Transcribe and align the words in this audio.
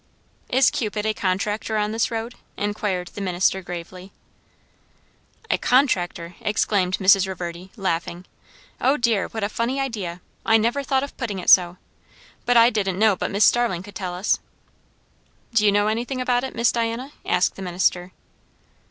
"Is 0.49 0.71
Cupid 0.71 1.05
a 1.05 1.13
contractor 1.13 1.77
on 1.77 1.91
this 1.91 2.09
road?" 2.09 2.33
inquired 2.57 3.09
the 3.09 3.21
minister 3.21 3.61
gravely. 3.61 4.11
"A 5.51 5.59
contractor!" 5.59 6.33
exclaimed 6.41 6.97
Mrs. 6.97 7.27
Reverdy, 7.27 7.69
laughing, 7.75 8.25
"oh, 8.81 8.97
dear, 8.97 9.27
what 9.27 9.43
a 9.43 9.47
funny 9.47 9.79
idea! 9.79 10.19
I 10.43 10.57
never 10.57 10.81
thought 10.81 11.03
of 11.03 11.15
putting 11.17 11.37
it 11.37 11.51
so. 11.51 11.77
But 12.47 12.57
I 12.57 12.71
didn't 12.71 12.97
know 12.97 13.15
but 13.15 13.29
Miss 13.29 13.45
Starling 13.45 13.83
could 13.83 13.93
tell 13.93 14.15
us." 14.15 14.39
"Do 15.53 15.67
you 15.67 15.71
know 15.71 15.85
anything 15.85 16.19
about 16.19 16.43
it, 16.43 16.55
Miss 16.55 16.71
Diana?" 16.71 17.11
asked 17.23 17.53
the 17.55 17.61
minister. 17.61 18.11